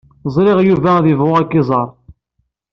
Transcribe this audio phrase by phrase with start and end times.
[0.33, 1.89] Ẓriɣ Yuba ad yebɣu ad k-iẓer.